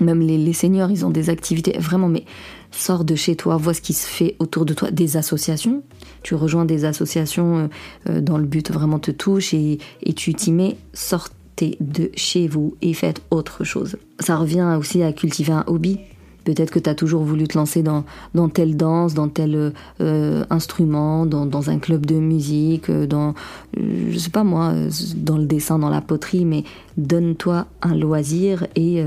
même 0.00 0.20
les, 0.20 0.38
les 0.38 0.52
seniors, 0.52 0.90
ils 0.90 1.04
ont 1.04 1.10
des 1.10 1.28
activités 1.28 1.76
vraiment, 1.78 2.08
mais 2.08 2.24
sors 2.70 3.04
de 3.04 3.14
chez 3.14 3.36
toi, 3.36 3.58
vois 3.58 3.74
ce 3.74 3.82
qui 3.82 3.92
se 3.92 4.06
fait 4.06 4.36
autour 4.38 4.64
de 4.64 4.72
toi, 4.72 4.90
des 4.90 5.18
associations, 5.18 5.82
tu 6.22 6.34
rejoins 6.34 6.64
des 6.64 6.86
associations 6.86 7.68
dans 8.06 8.38
le 8.38 8.46
but 8.46 8.70
vraiment 8.72 8.98
te 8.98 9.10
touche 9.10 9.52
et, 9.52 9.78
et 10.02 10.14
tu 10.14 10.32
t'y 10.32 10.50
mets, 10.52 10.78
sortez 10.94 11.76
de 11.80 12.10
chez 12.14 12.48
vous 12.48 12.74
et 12.82 12.94
faites 12.94 13.22
autre 13.30 13.64
chose. 13.64 13.96
Ça 14.18 14.36
revient 14.36 14.76
aussi 14.78 15.02
à 15.02 15.12
cultiver 15.12 15.52
un 15.52 15.64
hobby. 15.66 15.98
Peut-être 16.44 16.70
que 16.70 16.78
tu 16.78 16.90
as 16.90 16.94
toujours 16.94 17.22
voulu 17.22 17.46
te 17.46 17.56
lancer 17.56 17.82
dans, 17.82 18.04
telle 18.48 18.76
danse, 18.76 19.14
dans 19.14 19.28
tel 19.28 19.72
euh, 20.00 20.44
instrument, 20.50 21.26
dans, 21.26 21.70
un 21.70 21.78
club 21.78 22.06
de 22.06 22.16
musique, 22.16 22.90
euh, 22.90 23.06
dans, 23.06 23.34
euh, 23.78 24.10
je 24.10 24.18
sais 24.18 24.30
pas 24.30 24.44
moi, 24.44 24.72
dans 25.16 25.38
le 25.38 25.44
dessin, 25.44 25.78
dans 25.78 25.90
la 25.90 26.00
poterie, 26.00 26.44
mais 26.44 26.64
donne-toi 26.96 27.66
un 27.82 27.94
loisir 27.94 28.66
et 28.76 29.02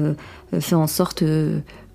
fais 0.59 0.75
en 0.75 0.87
sorte 0.87 1.23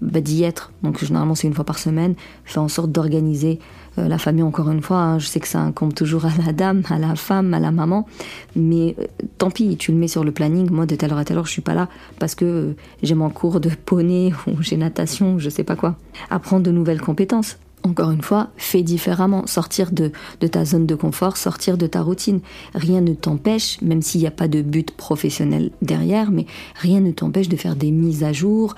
bah, 0.01 0.21
d'y 0.21 0.43
être. 0.43 0.73
Donc 0.83 1.03
généralement 1.03 1.35
c'est 1.35 1.47
une 1.47 1.55
fois 1.55 1.65
par 1.65 1.79
semaine, 1.79 2.15
fais 2.45 2.59
en 2.59 2.69
sorte 2.69 2.93
d'organiser 2.93 3.59
euh, 3.99 4.09
la 4.09 4.19
famille, 4.19 4.43
encore 4.43 4.71
une 4.71 4.83
fois, 4.83 4.99
hein, 4.99 5.19
je 5.19 5.27
sais 5.27 5.41
que 5.41 5.49
ça 5.49 5.61
incombe 5.61 5.95
toujours 5.95 6.25
à 6.25 6.31
la 6.45 6.53
dame, 6.53 6.83
à 6.91 6.99
la 6.99 7.17
femme, 7.17 7.55
à 7.55 7.61
la 7.61 7.73
maman, 7.73 8.07
mais 8.55 8.95
euh, 8.99 9.07
tant 9.39 9.51
pis, 9.51 9.77
tu 9.77 9.93
le 9.93 9.99
mets 9.99 10.09
sur 10.09 10.25
le 10.25 10.33
planning. 10.33 10.71
Moi, 10.71 10.87
de 10.87 10.95
telle 10.95 11.13
heure 11.13 11.19
à 11.19 11.25
telle 11.25 11.39
heure, 11.39 11.47
je 11.47 11.53
suis 11.53 11.63
pas 11.63 11.75
là 11.75 11.89
parce 12.19 12.35
que 12.35 12.45
euh, 12.45 12.77
j'ai 13.03 13.15
mon 13.15 13.31
cours 13.31 13.61
de 13.61 13.71
poney 13.71 14.33
ou 14.47 14.63
j'ai 14.63 14.77
natation, 14.77 15.39
je 15.39 15.51
sais 15.51 15.65
pas 15.65 15.77
quoi. 15.77 15.97
Apprendre 16.31 16.63
de 16.63 16.71
nouvelles 16.71 17.01
compétences. 17.01 17.59
Encore 17.83 18.11
une 18.11 18.23
fois, 18.23 18.51
fais 18.59 18.83
différemment, 18.83 19.47
sortir 19.47 19.91
de, 19.91 20.13
de, 20.41 20.47
ta 20.47 20.65
zone 20.67 20.87
de 20.87 20.95
confort, 20.95 21.39
sortir 21.39 21.79
de 21.79 21.87
ta 21.87 22.03
routine. 22.03 22.41
Rien 22.75 23.01
ne 23.01 23.15
t'empêche, 23.15 23.81
même 23.81 24.03
s'il 24.03 24.21
n'y 24.21 24.27
a 24.27 24.31
pas 24.31 24.49
de 24.49 24.61
but 24.61 24.91
professionnel 24.91 25.71
derrière, 25.81 26.31
mais 26.31 26.45
rien 26.75 27.01
ne 27.01 27.11
t'empêche 27.11 27.49
de 27.49 27.57
faire 27.57 27.77
des 27.77 27.91
mises 27.91 28.23
à 28.23 28.35
jour, 28.35 28.75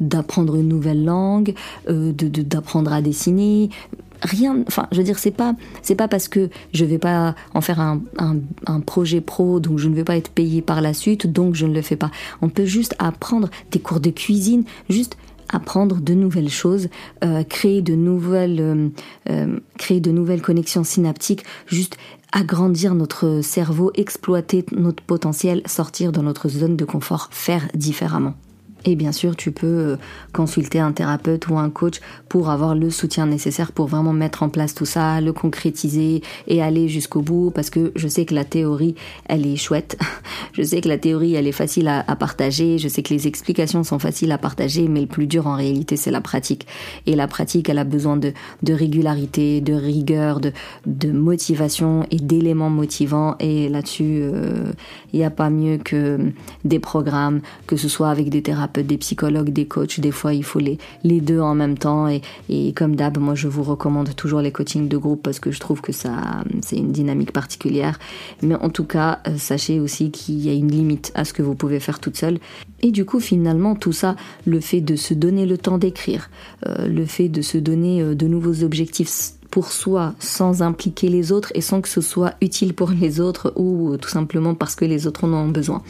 d'apprendre 0.00 0.56
une 0.56 0.68
nouvelle 0.68 1.04
langue, 1.04 1.54
de 1.88 2.12
d'apprendre 2.12 2.92
à 2.92 3.00
dessiner, 3.00 3.70
rien 4.22 4.62
enfin 4.66 4.86
je 4.92 4.98
veux 4.98 5.04
dire 5.04 5.18
c'est 5.18 5.30
pas 5.30 5.54
c'est 5.82 5.94
pas 5.94 6.08
parce 6.08 6.28
que 6.28 6.50
je 6.72 6.84
vais 6.84 6.98
pas 6.98 7.34
en 7.54 7.60
faire 7.60 7.80
un, 7.80 8.00
un, 8.18 8.80
projet 8.80 9.20
pro 9.20 9.60
donc 9.60 9.78
je 9.78 9.88
ne 9.88 9.94
vais 9.94 10.04
pas 10.04 10.16
être 10.16 10.30
payé 10.30 10.62
par 10.62 10.80
la 10.80 10.94
suite 10.94 11.26
donc 11.26 11.54
je 11.54 11.66
ne 11.66 11.74
le 11.74 11.82
fais 11.82 11.96
pas. 11.96 12.10
On 12.42 12.48
peut 12.48 12.64
juste 12.64 12.94
apprendre 12.98 13.48
des 13.70 13.78
cours 13.78 14.00
de 14.00 14.10
cuisine 14.10 14.64
juste 14.88 15.16
apprendre 15.48 16.00
de 16.00 16.14
nouvelles 16.14 16.50
choses 16.50 16.88
euh, 17.24 17.42
créer 17.44 17.82
de 17.82 17.94
nouvelles 17.94 18.60
euh, 18.60 18.88
euh, 19.30 19.58
créer 19.78 20.00
de 20.00 20.10
nouvelles 20.10 20.42
connexions 20.42 20.84
synaptiques 20.84 21.44
juste 21.66 21.96
agrandir 22.32 22.94
notre 22.94 23.40
cerveau 23.42 23.90
exploiter 23.94 24.64
notre 24.72 25.02
potentiel 25.02 25.62
sortir 25.66 26.12
de 26.12 26.20
notre 26.20 26.48
zone 26.48 26.76
de 26.76 26.84
confort 26.84 27.28
faire 27.30 27.68
différemment 27.74 28.34
et 28.86 28.94
bien 28.94 29.10
sûr, 29.10 29.34
tu 29.34 29.50
peux 29.50 29.66
euh, 29.66 29.96
consulter 30.32 30.78
un 30.78 30.92
thérapeute 30.92 31.48
ou 31.48 31.58
un 31.58 31.70
coach 31.70 32.00
pour 32.28 32.50
avoir 32.50 32.76
le 32.76 32.88
soutien 32.88 33.26
nécessaire 33.26 33.72
pour 33.72 33.88
vraiment 33.88 34.12
mettre 34.12 34.44
en 34.44 34.48
place 34.48 34.74
tout 34.74 34.86
ça, 34.86 35.20
le 35.20 35.32
concrétiser 35.32 36.22
et 36.46 36.62
aller 36.62 36.88
jusqu'au 36.88 37.20
bout 37.20 37.50
parce 37.50 37.68
que 37.68 37.90
je 37.96 38.06
sais 38.06 38.24
que 38.24 38.34
la 38.34 38.44
théorie, 38.44 38.94
elle 39.28 39.44
est 39.44 39.56
chouette. 39.56 39.98
Je 40.52 40.62
sais 40.62 40.80
que 40.80 40.88
la 40.88 40.96
théorie, 40.96 41.34
elle 41.34 41.46
est 41.46 41.52
facile 41.52 41.86
à, 41.86 42.02
partager. 42.16 42.78
Je 42.78 42.88
sais 42.88 43.02
que 43.02 43.12
les 43.12 43.26
explications 43.26 43.84
sont 43.84 43.98
faciles 43.98 44.32
à 44.32 44.38
partager, 44.38 44.88
mais 44.88 45.02
le 45.02 45.06
plus 45.06 45.26
dur 45.26 45.46
en 45.46 45.54
réalité, 45.54 45.96
c'est 45.96 46.10
la 46.10 46.22
pratique. 46.22 46.66
Et 47.04 47.14
la 47.14 47.26
pratique, 47.28 47.68
elle 47.68 47.78
a 47.78 47.84
besoin 47.84 48.16
de, 48.16 48.32
de 48.62 48.72
régularité, 48.72 49.60
de 49.60 49.74
rigueur, 49.74 50.40
de, 50.40 50.52
de 50.86 51.12
motivation 51.12 52.06
et 52.10 52.16
d'éléments 52.16 52.70
motivants. 52.70 53.36
Et 53.38 53.68
là-dessus, 53.68 54.20
euh, 54.22 54.72
il 55.12 55.18
n'y 55.18 55.26
a 55.26 55.30
pas 55.30 55.50
mieux 55.50 55.76
que 55.76 56.32
des 56.64 56.78
programmes, 56.78 57.42
que 57.66 57.76
ce 57.76 57.88
soit 57.88 58.08
avec 58.08 58.30
des 58.30 58.40
thérapeutes 58.40 58.75
des 58.82 58.98
psychologues, 58.98 59.50
des 59.50 59.66
coachs. 59.66 60.00
Des 60.00 60.10
fois, 60.10 60.34
il 60.34 60.44
faut 60.44 60.58
les, 60.58 60.78
les 61.04 61.20
deux 61.20 61.40
en 61.40 61.54
même 61.54 61.78
temps. 61.78 62.08
Et, 62.08 62.22
et 62.48 62.72
comme 62.72 62.96
d'hab, 62.96 63.18
moi, 63.18 63.34
je 63.34 63.48
vous 63.48 63.62
recommande 63.62 64.14
toujours 64.16 64.40
les 64.40 64.52
coachings 64.52 64.88
de 64.88 64.96
groupe 64.96 65.22
parce 65.22 65.40
que 65.40 65.50
je 65.50 65.60
trouve 65.60 65.80
que 65.80 65.92
ça, 65.92 66.44
c'est 66.62 66.76
une 66.76 66.92
dynamique 66.92 67.32
particulière. 67.32 67.98
Mais 68.42 68.54
en 68.54 68.70
tout 68.70 68.84
cas, 68.84 69.20
euh, 69.26 69.36
sachez 69.36 69.80
aussi 69.80 70.10
qu'il 70.10 70.40
y 70.40 70.48
a 70.48 70.52
une 70.52 70.70
limite 70.70 71.12
à 71.14 71.24
ce 71.24 71.32
que 71.32 71.42
vous 71.42 71.54
pouvez 71.54 71.80
faire 71.80 71.98
toute 71.98 72.16
seule. 72.16 72.38
Et 72.82 72.90
du 72.90 73.04
coup, 73.04 73.20
finalement, 73.20 73.74
tout 73.74 73.92
ça, 73.92 74.16
le 74.44 74.60
fait 74.60 74.80
de 74.80 74.96
se 74.96 75.14
donner 75.14 75.46
le 75.46 75.58
temps 75.58 75.78
d'écrire, 75.78 76.30
euh, 76.66 76.86
le 76.88 77.04
fait 77.04 77.28
de 77.28 77.42
se 77.42 77.58
donner 77.58 78.02
euh, 78.02 78.14
de 78.14 78.26
nouveaux 78.26 78.62
objectifs 78.62 79.32
pour 79.56 79.72
soi 79.72 80.12
sans 80.18 80.60
impliquer 80.60 81.08
les 81.08 81.32
autres 81.32 81.50
et 81.54 81.62
sans 81.62 81.80
que 81.80 81.88
ce 81.88 82.02
soit 82.02 82.34
utile 82.42 82.74
pour 82.74 82.90
les 82.90 83.20
autres 83.20 83.54
ou 83.56 83.96
tout 83.96 84.10
simplement 84.10 84.54
parce 84.54 84.74
que 84.74 84.84
les 84.84 85.06
autres 85.06 85.24
en 85.24 85.32
ont 85.32 85.48
besoin. 85.48 85.82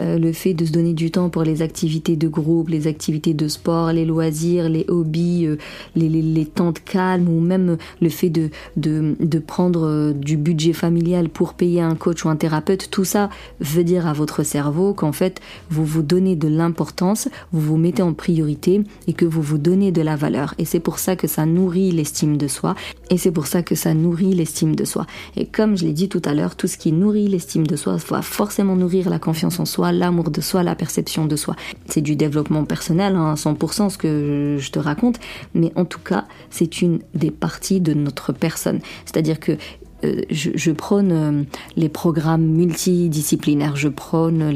Euh, 0.00 0.18
le 0.18 0.32
fait 0.32 0.54
de 0.54 0.64
se 0.64 0.72
donner 0.72 0.94
du 0.94 1.10
temps 1.10 1.28
pour 1.28 1.42
les 1.42 1.60
activités 1.60 2.16
de 2.16 2.26
groupe, 2.26 2.70
les 2.70 2.86
activités 2.86 3.34
de 3.34 3.48
sport, 3.48 3.92
les 3.92 4.06
loisirs, 4.06 4.70
les 4.70 4.86
hobbies, 4.88 5.44
euh, 5.44 5.58
les, 5.94 6.08
les, 6.08 6.22
les, 6.22 6.46
temps 6.46 6.72
de 6.72 6.78
calme 6.78 7.28
ou 7.28 7.38
même 7.38 7.76
le 8.00 8.08
fait 8.08 8.30
de, 8.30 8.48
de, 8.78 9.14
de 9.20 9.38
prendre 9.38 9.86
euh, 9.86 10.14
du 10.14 10.38
budget 10.38 10.72
familial 10.72 11.28
pour 11.28 11.52
payer 11.52 11.82
un 11.82 11.96
coach 11.96 12.24
ou 12.24 12.30
un 12.30 12.36
thérapeute, 12.36 12.88
tout 12.90 13.04
ça 13.04 13.28
veut 13.60 13.84
dire 13.84 14.06
à 14.06 14.14
votre 14.14 14.42
cerveau 14.42 14.94
qu'en 14.94 15.12
fait 15.12 15.42
vous 15.68 15.84
vous 15.84 16.00
donnez 16.00 16.34
de 16.34 16.48
l'importance, 16.48 17.28
vous 17.52 17.60
vous 17.60 17.76
mettez 17.76 18.02
en 18.02 18.14
priorité 18.14 18.80
et 19.06 19.12
que 19.12 19.26
vous 19.26 19.42
vous 19.42 19.58
donnez 19.58 19.92
de 19.92 20.00
la 20.00 20.16
valeur. 20.16 20.54
Et 20.56 20.64
c'est 20.64 20.80
pour 20.80 20.98
ça 20.98 21.14
que 21.14 21.26
ça 21.26 21.44
nourrit 21.44 21.90
l'estime 21.90 22.38
de 22.38 22.48
soi 22.48 22.74
Et 23.10 23.18
c'est 23.18 23.30
pour 23.30 23.46
ça 23.46 23.62
que 23.62 23.74
ça 23.74 23.94
nourrit 23.94 24.34
l'estime 24.34 24.74
de 24.74 24.84
soi. 24.84 25.06
Et 25.36 25.46
comme 25.46 25.76
je 25.76 25.84
l'ai 25.84 25.92
dit 25.92 26.08
tout 26.08 26.22
à 26.24 26.34
l'heure, 26.34 26.56
tout 26.56 26.66
ce 26.66 26.78
qui 26.78 26.92
nourrit 26.92 27.28
l'estime 27.28 27.66
de 27.66 27.76
soi 27.76 27.96
va 28.08 28.22
forcément 28.22 28.76
nourrir 28.76 29.10
la 29.10 29.18
confiance 29.18 29.60
en 29.60 29.64
soi, 29.64 29.92
l'amour 29.92 30.30
de 30.30 30.40
soi, 30.40 30.62
la 30.62 30.74
perception 30.74 31.26
de 31.26 31.36
soi. 31.36 31.54
C'est 31.86 32.00
du 32.00 32.16
développement 32.16 32.64
personnel, 32.64 33.16
hein, 33.16 33.32
à 33.32 33.34
100% 33.34 33.90
ce 33.90 33.98
que 33.98 34.56
je 34.58 34.70
te 34.70 34.78
raconte, 34.78 35.18
mais 35.54 35.72
en 35.76 35.84
tout 35.84 36.00
cas, 36.00 36.24
c'est 36.50 36.80
une 36.80 37.00
des 37.14 37.30
parties 37.30 37.80
de 37.80 37.92
notre 37.92 38.32
personne. 38.32 38.80
C'est-à-dire 39.04 39.40
que 39.40 39.58
euh, 40.04 40.22
je, 40.30 40.70
prône 40.72 41.12
euh, 41.12 41.42
les 41.76 41.88
programmes 41.88 42.44
multidisciplinaires, 42.44 43.76
je 43.76 43.88
prône 43.88 44.52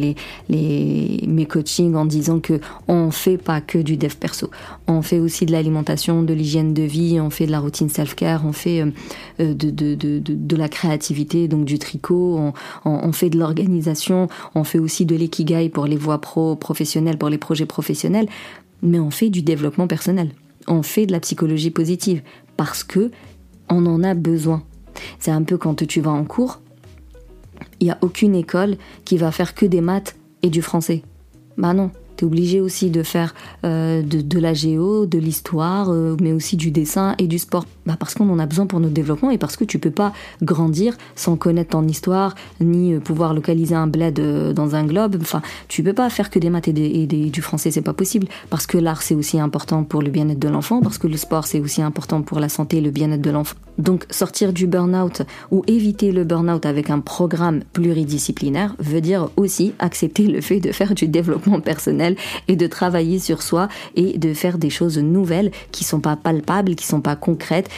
mes 0.49 1.47
coachings 1.49 1.95
en 1.95 2.05
disant 2.05 2.41
que 2.41 2.61
on 2.89 3.11
fait 3.11 3.39
pas 3.39 3.61
que 3.61 3.79
du 3.79 3.97
dev 3.97 4.15
perso, 4.17 4.51
on 4.89 5.03
fait 5.03 5.21
aussi 5.21 5.47
de 5.47 5.53
l'alimentation, 5.53 6.23
de 6.23 6.35
l'hygiène 6.35 6.75
de 6.75 6.83
vie, 6.83 7.21
on 7.21 7.31
fait 7.31 7.47
de 7.47 7.53
la 7.53 7.61
routine 7.61 7.89
self-care, 7.89 8.45
on 8.45 8.53
fait 8.53 8.83
euh, 9.41 9.55
de, 9.55 10.57
la 10.57 10.69
créativité, 10.69 11.49
donc 11.49 11.65
du 11.65 11.79
tricot, 11.79 12.53
on, 12.85 13.13
fait 13.13 13.31
de 13.31 13.39
l'organisation, 13.39 14.29
on 14.55 14.65
fait 14.65 14.79
aussi 14.79 15.07
de 15.07 15.15
l'ikigai 15.15 15.69
pour 15.69 15.87
les 15.87 15.97
voies 15.97 16.21
pro 16.21 16.57
professionnelles, 16.57 17.19
pour 17.19 17.29
les 17.29 17.39
projets 17.39 17.67
professionnels, 17.67 18.27
mais 18.83 18.99
on 18.99 19.11
fait 19.11 19.31
du 19.31 19.43
développement 19.43 19.87
personnel, 19.87 20.31
on 20.67 20.83
fait 20.83 21.07
de 21.07 21.13
la 21.13 21.21
psychologie 21.21 21.71
positive 21.71 22.23
parce 22.57 22.83
que 22.83 23.11
on 23.69 23.85
en 23.87 24.03
a 24.03 24.15
besoin 24.15 24.63
c'est 25.19 25.31
un 25.31 25.43
peu 25.43 25.57
quand 25.57 25.87
tu 25.87 26.01
vas 26.01 26.11
en 26.11 26.25
cours, 26.25 26.61
il 27.81 27.87
n'y 27.87 27.91
a 27.91 27.99
aucune 28.01 28.35
école 28.35 28.77
qui 29.05 29.17
va 29.17 29.31
faire 29.31 29.55
que 29.55 29.67
des 29.67 29.81
maths 29.81 30.17
et 30.43 30.51
du 30.51 30.63
français. 30.63 31.03
Bah 31.57 31.73
non, 31.73 31.91
tu 32.17 32.25
es 32.25 32.27
obligé 32.27 32.61
aussi 32.61 32.91
de 32.91 33.03
faire 33.03 33.35
euh, 33.65 34.03
de, 34.03 34.39
la 34.39 34.55
géo, 34.55 35.07
de 35.07 35.19
l'histoire, 35.19 35.91
euh, 35.91 36.17
mais 36.21 36.33
aussi 36.33 36.57
du 36.57 36.71
dessin 36.71 37.15
et 37.19 37.27
du 37.27 37.39
sport. 37.39 37.65
Bah 37.87 37.97
parce 37.99 38.15
qu'on 38.15 38.29
en 38.31 38.39
a 38.39 38.47
besoin 38.47 38.67
pour 38.67 38.81
notre 38.81 38.95
développement 38.95 39.31
et 39.31 39.39
parce 39.39 39.57
que 39.57 39.65
tu 39.65 39.79
peux 39.79 39.91
pas 39.91 40.13
grandir 40.43 40.97
sans 41.15 41.37
connaître 41.37 41.71
ton 41.71 41.87
histoire, 41.87 42.35
ni 42.61 42.95
euh, 42.95 43.01
pouvoir 43.01 43.35
localiser 43.35 43.75
un 43.75 43.87
bled 43.87 44.21
dans 44.55 44.75
un 44.75 44.85
globe. 44.85 45.17
Enfin, 45.21 45.43
tu 45.69 45.83
peux 45.83 45.93
pas 45.93 46.11
faire 46.11 46.31
que 46.31 46.39
des 46.39 46.51
maths 46.51 46.69
et, 46.69 47.07
du 47.07 47.43
français, 47.43 47.71
c'est 47.71 47.83
pas 47.83 47.93
possible. 47.93 48.27
Parce 48.51 48.67
que 48.67 48.79
l'art, 48.79 49.03
c'est 49.03 49.15
aussi 49.15 49.39
important 49.39 49.85
pour 49.85 50.03
le 50.03 50.11
bien-être 50.11 50.39
de 50.39 50.49
l'enfant, 50.49 50.81
parce 50.81 50.99
que 50.99 51.07
le 51.07 51.17
sport, 51.17 51.47
c'est 51.47 51.61
aussi 51.61 51.83
important 51.83 52.23
pour 52.23 52.41
la 52.41 52.49
santé 52.49 52.79
et 52.79 52.81
le 52.81 52.91
bien-être 52.91 53.23
de 53.23 53.31
l'enfant. 53.31 53.57
Donc, 53.79 54.07
sortir 54.11 54.53
du 54.53 54.67
burn-out 54.67 55.23
ou 55.51 55.63
éviter 55.67 56.13
le 56.13 56.25
burn-out 56.25 56.65
avec 56.65 56.91
un 56.91 57.01
programme 57.01 57.63
pluridisciplinaire 57.73 58.75
veut 58.79 59.01
dire 59.01 59.29
aussi 59.37 59.75
accepter 59.79 60.27
le 60.27 60.41
fait 60.41 60.61
de 60.61 60.73
faire 60.73 60.95
du 60.95 61.09
développement 61.09 61.61
personnel 61.61 62.06
et 62.47 62.57
de 62.57 62.67
travailler 62.67 63.19
sur 63.19 63.43
soi 63.43 63.69
et 63.97 64.19
de 64.19 64.33
faire 64.35 64.59
des 64.59 64.71
choses 64.71 64.99
nouvelles 64.99 65.51
qui 65.73 65.83
sont 65.83 66.01
pas 66.01 66.17
palpables, 66.17 66.75
qui 66.77 66.87
sont 66.87 67.01
pas 67.01 67.17
concrètes, 67.17 67.69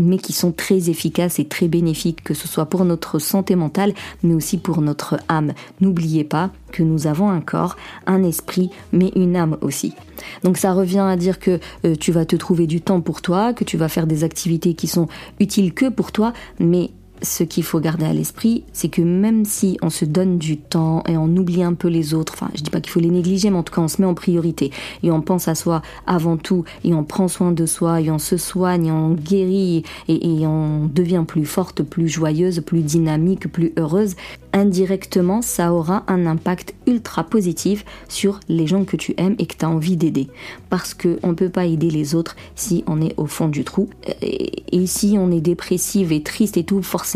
mais 0.00 0.18
qui 0.18 0.32
sont 0.32 0.52
très 0.52 0.90
efficaces 0.90 1.38
et 1.38 1.44
très 1.44 1.68
bénéfiques, 1.68 2.24
que 2.24 2.34
ce 2.34 2.48
soit 2.48 2.66
pour 2.66 2.84
notre 2.84 3.18
santé 3.18 3.54
mentale, 3.54 3.92
mais 4.22 4.34
aussi 4.34 4.58
pour 4.58 4.80
notre 4.80 5.18
âme. 5.28 5.52
N'oubliez 5.80 6.24
pas 6.24 6.50
que 6.72 6.82
nous 6.82 7.06
avons 7.06 7.28
un 7.28 7.40
corps, 7.40 7.76
un 8.06 8.22
esprit, 8.22 8.70
mais 8.92 9.12
une 9.14 9.36
âme 9.36 9.58
aussi. 9.60 9.94
Donc 10.42 10.56
ça 10.56 10.72
revient 10.72 11.06
à 11.06 11.16
dire 11.16 11.38
que 11.38 11.60
euh, 11.84 11.94
tu 11.96 12.12
vas 12.12 12.24
te 12.24 12.36
trouver 12.36 12.66
du 12.66 12.80
temps 12.80 13.00
pour 13.00 13.22
toi, 13.22 13.52
que 13.52 13.64
tu 13.64 13.76
vas 13.76 13.88
faire 13.88 14.06
des 14.06 14.24
activités 14.24 14.74
qui 14.74 14.86
sont 14.86 15.08
utiles 15.38 15.74
que 15.74 15.88
pour 15.88 16.12
toi, 16.12 16.32
mais 16.58 16.90
ce 17.22 17.44
qu'il 17.44 17.64
faut 17.64 17.80
garder 17.80 18.06
à 18.06 18.12
l'esprit, 18.12 18.64
c'est 18.72 18.88
que 18.88 19.02
même 19.02 19.44
si 19.44 19.78
on 19.82 19.90
se 19.90 20.04
donne 20.04 20.38
du 20.38 20.56
temps 20.56 21.02
et 21.06 21.16
on 21.16 21.26
oublie 21.36 21.62
un 21.62 21.74
peu 21.74 21.88
les 21.88 22.14
autres, 22.14 22.32
enfin 22.34 22.50
je 22.54 22.62
dis 22.62 22.70
pas 22.70 22.80
qu'il 22.80 22.92
faut 22.92 23.00
les 23.00 23.10
négliger, 23.10 23.50
mais 23.50 23.58
en 23.58 23.62
tout 23.62 23.74
cas 23.74 23.82
on 23.82 23.88
se 23.88 24.00
met 24.00 24.06
en 24.06 24.14
priorité 24.14 24.70
et 25.02 25.10
on 25.10 25.20
pense 25.20 25.48
à 25.48 25.54
soi 25.54 25.82
avant 26.06 26.36
tout 26.36 26.64
et 26.84 26.94
on 26.94 27.04
prend 27.04 27.28
soin 27.28 27.52
de 27.52 27.66
soi 27.66 28.00
et 28.00 28.10
on 28.10 28.18
se 28.18 28.36
soigne 28.36 28.86
et 28.86 28.92
on 28.92 29.12
guérit 29.12 29.84
et, 30.08 30.46
on 30.46 30.86
devient 30.86 31.24
plus 31.26 31.44
forte, 31.44 31.82
plus 31.82 32.08
joyeuse, 32.08 32.60
plus 32.60 32.82
dynamique, 32.82 33.50
plus 33.52 33.72
heureuse, 33.76 34.16
indirectement 34.52 35.42
ça 35.42 35.72
aura 35.72 36.04
un 36.08 36.26
impact 36.26 36.74
ultra 36.86 37.24
positif 37.24 37.84
sur 38.08 38.40
les 38.48 38.66
gens 38.66 38.84
que 38.84 38.96
tu 38.96 39.14
aimes 39.16 39.36
et 39.38 39.46
que 39.46 39.56
tu 39.56 39.64
as 39.64 39.68
envie 39.68 39.96
d'aider. 39.96 40.28
Parce 40.70 40.94
qu'on 40.94 41.28
ne 41.28 41.34
peut 41.34 41.50
pas 41.50 41.66
aider 41.66 41.90
les 41.90 42.14
autres 42.14 42.36
si 42.54 42.82
on 42.86 43.00
est 43.00 43.14
au 43.16 43.26
fond 43.26 43.48
du 43.48 43.64
trou. 43.64 43.88
Et 44.22 44.86
si 44.86 45.16
on 45.18 45.30
est 45.30 45.40
dépressive 45.40 46.12
et 46.12 46.22
triste 46.22 46.56
et 46.56 46.64
tout, 46.64 46.82
forcément 46.82 47.09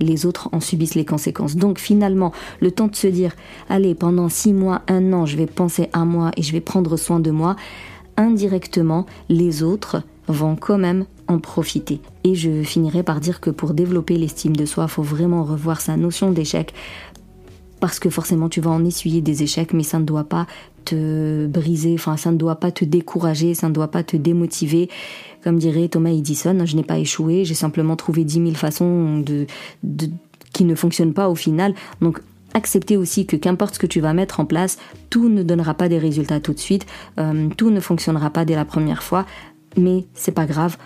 les 0.00 0.26
autres 0.26 0.48
en 0.52 0.60
subissent 0.60 0.94
les 0.94 1.04
conséquences. 1.04 1.56
Donc 1.56 1.78
finalement, 1.78 2.32
le 2.60 2.70
temps 2.70 2.88
de 2.88 2.96
se 2.96 3.06
dire, 3.06 3.34
allez, 3.68 3.94
pendant 3.94 4.28
six 4.28 4.52
mois, 4.52 4.82
un 4.88 5.12
an, 5.12 5.26
je 5.26 5.36
vais 5.36 5.46
penser 5.46 5.88
à 5.92 6.04
moi 6.04 6.30
et 6.36 6.42
je 6.42 6.52
vais 6.52 6.60
prendre 6.60 6.96
soin 6.96 7.20
de 7.20 7.30
moi, 7.30 7.56
indirectement, 8.16 9.06
les 9.28 9.62
autres 9.62 10.02
vont 10.28 10.56
quand 10.56 10.78
même 10.78 11.06
en 11.26 11.38
profiter. 11.38 12.00
Et 12.24 12.34
je 12.34 12.62
finirai 12.62 13.02
par 13.02 13.20
dire 13.20 13.40
que 13.40 13.50
pour 13.50 13.74
développer 13.74 14.16
l'estime 14.16 14.56
de 14.56 14.66
soi, 14.66 14.84
il 14.84 14.90
faut 14.90 15.02
vraiment 15.02 15.44
revoir 15.44 15.80
sa 15.80 15.96
notion 15.96 16.30
d'échec. 16.30 16.74
Parce 17.80 17.98
que 17.98 18.10
forcément, 18.10 18.48
tu 18.48 18.60
vas 18.60 18.70
en 18.70 18.84
essuyer 18.84 19.22
des 19.22 19.42
échecs, 19.42 19.72
mais 19.72 19.82
ça 19.82 19.98
ne 19.98 20.04
doit 20.04 20.24
pas 20.24 20.46
te 20.84 21.46
briser, 21.46 21.94
enfin, 21.94 22.16
ça 22.16 22.30
ne 22.30 22.36
doit 22.36 22.56
pas 22.56 22.70
te 22.70 22.84
décourager, 22.84 23.54
ça 23.54 23.68
ne 23.68 23.74
doit 23.74 23.90
pas 23.90 24.02
te 24.02 24.16
démotiver. 24.16 24.88
Comme 25.42 25.58
dirait 25.58 25.88
Thomas 25.88 26.10
Edison, 26.10 26.64
je 26.64 26.76
n'ai 26.76 26.82
pas 26.82 26.98
échoué, 26.98 27.44
j'ai 27.44 27.54
simplement 27.54 27.96
trouvé 27.96 28.24
dix 28.24 28.40
mille 28.40 28.56
façons 28.56 29.18
de, 29.20 29.46
qui 30.52 30.64
ne 30.64 30.74
fonctionnent 30.74 31.14
pas 31.14 31.28
au 31.28 31.34
final. 31.34 31.74
Donc 32.00 32.20
accepter 32.54 32.96
aussi 32.96 33.26
que 33.26 33.36
qu'importe 33.36 33.74
ce 33.74 33.78
que 33.78 33.86
tu 33.86 34.00
vas 34.00 34.12
mettre 34.12 34.40
en 34.40 34.44
place, 34.44 34.78
tout 35.08 35.28
ne 35.28 35.42
donnera 35.42 35.74
pas 35.74 35.88
des 35.88 35.98
résultats 35.98 36.40
tout 36.40 36.52
de 36.52 36.58
suite, 36.58 36.86
euh, 37.18 37.48
tout 37.56 37.70
ne 37.70 37.80
fonctionnera 37.80 38.30
pas 38.30 38.44
dès 38.44 38.56
la 38.56 38.64
première 38.64 39.02
fois, 39.02 39.24
mais 39.76 40.06
c'est 40.14 40.32
pas 40.32 40.46
grave. 40.46 40.76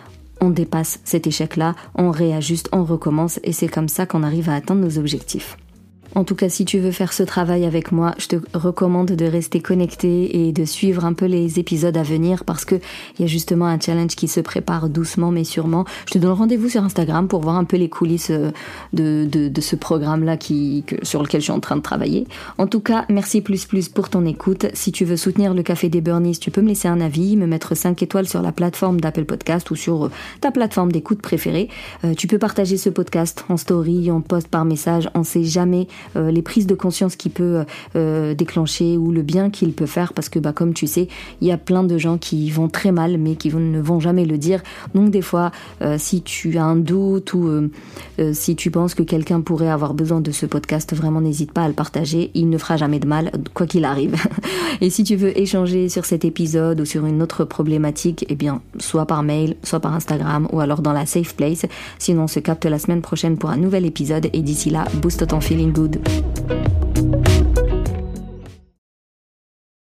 On 0.41 0.51
dépasse 0.51 1.01
cet 1.05 1.27
échec-là, 1.27 1.75
on 1.95 2.11
réajuste, 2.11 2.69
on 2.73 2.85
recommence 2.85 3.41
et 3.45 3.53
c'est 3.53 3.69
comme 3.69 3.89
ça 3.89 4.05
qu'on 4.05 4.23
arrive 4.23 4.51
à 4.51 4.55
atteindre 4.55 4.83
nos 4.83 4.99
objectifs. 4.99 5.57
En 6.15 6.25
tout 6.25 6.37
cas, 6.37 6.49
si 6.49 6.65
tu 6.65 6.79
veux 6.79 6.93
faire 6.93 7.13
ce 7.13 7.25
travail 7.25 7.65
avec 7.65 7.91
moi, 7.91 8.15
je 8.19 8.29
te 8.29 8.37
recommande 8.55 9.11
de 9.11 9.25
rester 9.25 9.61
connecté 9.61 10.47
et 10.47 10.53
de 10.53 10.65
suivre 10.65 11.05
un 11.05 11.13
peu 11.13 11.27
les 11.27 11.59
épisodes 11.59 11.97
à 11.97 12.03
venir 12.03 12.45
parce 12.45 12.65
que 12.65 12.77
il 13.19 13.23
y 13.23 13.25
a 13.25 13.27
justement 13.27 13.67
un 13.67 13.81
challenge 13.81 14.15
qui 14.15 14.29
se 14.29 14.41
prépare 14.41 14.89
doucement 14.89 15.33
mais 15.33 15.45
sûrement. 15.45 15.85
Je 16.07 16.13
te 16.13 16.19
donne 16.19 16.33
rendez-vous 16.33 16.69
sur 16.69 16.85
Instagram 16.85 17.27
pour 17.27 17.41
voir 17.41 17.57
un 17.57 17.65
peu 17.65 17.77
les 17.77 17.89
coulisses 17.89 18.31
euh, 18.31 18.53
de, 18.93 19.27
de, 19.27 19.61
ce 19.61 19.77
programme-là 19.77 20.37
qui, 20.37 20.85
sur 21.03 21.23
lequel 21.23 21.41
je 21.41 21.45
suis 21.45 21.53
en 21.53 21.61
train 21.61 21.77
de 21.77 21.83
travailler. 21.83 22.27
En 22.59 22.67
tout 22.67 22.81
cas, 22.81 23.07
merci 23.09 23.41
plus 23.41 23.65
plus 23.65 23.89
pour 23.89 24.09
ton 24.09 24.25
écoute. 24.25 24.67
Si 24.75 24.93
tu 24.93 25.05
veux 25.05 25.17
soutenir 25.17 25.55
le 25.55 25.63
Café 25.63 25.89
des 25.89 26.01
Burnies, 26.01 26.39
tu 26.39 26.51
peux 26.51 26.61
me 26.61 26.69
laisser 26.69 26.89
un 26.89 27.01
avis, 27.01 27.37
me 27.37 27.47
mettre 27.47 27.75
5 27.75 28.03
étoiles 28.03 28.29
sur 28.29 28.43
la 28.43 28.53
plateforme 28.53 29.01
d'Apple 29.01 29.25
Podcast 29.25 29.71
ou 29.71 29.77
sur 29.77 30.05
euh, 30.05 30.11
ta 30.41 30.53
plateforme 30.53 30.93
d'écoute 30.93 31.23
préférée. 31.23 31.69
Euh, 32.05 32.15
tu 32.15 32.27
peux 32.27 32.39
partager 32.39 32.77
ce 32.77 32.91
podcast 32.91 33.45
en 33.49 33.57
story, 33.57 34.11
en 34.11 34.21
post 34.21 34.49
par 34.49 34.65
message. 34.65 35.09
On 35.15 35.25
sait 35.25 35.45
jamais 35.45 35.89
euh, 36.17 36.31
les 36.31 36.43
prises 36.43 36.67
de 36.67 36.75
conscience 36.75 37.17
qu'il 37.17 37.33
peut 37.33 37.65
euh, 37.97 38.35
déclencher 38.35 38.97
ou 38.97 39.13
le 39.13 39.23
bien 39.23 39.51
qu'il 39.51 39.73
peut 39.73 39.87
faire. 39.87 40.13
Parce 40.13 40.29
que 40.29 40.39
bah 40.39 40.53
comme 40.53 40.75
tu 40.75 40.87
sais 40.87 41.09
il 41.41 41.49
y 41.49 41.53
a 41.53 41.59
plein 41.59 41.85
de 41.85 41.99
gens 41.99 42.19
qui 42.19 42.51
vont 42.51 42.69
très 42.69 42.93
mal 42.93 43.19
mais 43.19 43.37
qui 43.37 43.55
ne 43.55 43.81
vont 43.81 44.01
jamais 44.01 44.25
le 44.25 44.39
dire. 44.39 44.63
Donc 44.95 45.11
des 45.11 45.23
fois 45.23 45.51
euh, 45.83 45.97
si 45.99 46.23
tu 46.23 46.57
as 46.59 46.65
un 46.65 46.77
doute 46.77 47.35
ou 47.35 47.71
si 48.33 48.57
tu 48.57 48.71
penses 48.71 48.95
que 48.95 49.03
quelqu'un 49.03 49.41
pourrait 49.41 49.69
avoir 49.69 49.95
besoin 49.95 50.21
de 50.21 50.31
ce 50.31 50.47
podcast 50.47 50.95
vraiment 50.95 51.21
n'hésite 51.21 51.53
pas 51.53 51.63
à 51.63 51.69
le 51.69 51.75
partager. 51.75 52.31
Il 52.35 52.49
ne 52.49 52.59
fera 52.59 52.77
jamais 52.77 52.99
de 52.99 53.07
mal 53.07 53.33
quoi 53.55 53.67
qu'il 53.67 53.85
arrive. 53.85 54.17
Et 54.81 54.91
si 54.91 55.05
tu 55.05 55.17
veux 55.17 55.37
échanger 55.39 55.89
sur 55.89 56.05
cet 56.05 56.25
épisode 56.25 56.81
ou 56.81 56.85
sur 56.85 57.07
une 57.07 57.23
autre 57.23 57.45
problématique 57.45 58.25
eh 58.29 58.35
bien 58.35 58.61
soit 58.79 59.07
par 59.07 59.23
mail 59.23 59.57
soit 59.63 59.81
par 59.81 59.95
Instagram 59.95 60.49
ou 60.53 60.61
alors 60.61 60.83
dans 60.83 60.93
la 60.93 61.07
safe 61.07 61.35
place. 61.35 61.67
Sinon 61.99 62.25
on 62.25 62.29
se 62.29 62.41
capte 62.41 62.65
la 62.65 62.79
semaine 62.79 63.03
prochaine 63.03 63.37
pour 63.37 63.51
un 63.51 63.57
nouvel 63.57 63.87
épisode. 63.87 64.29
Et 64.33 64.43
d'ici 64.43 64.71
là 64.71 64.85
booste 65.03 65.27
ton 65.27 65.41
feeling 65.41 65.73
good 65.73 65.94
YouTube. 65.95 66.94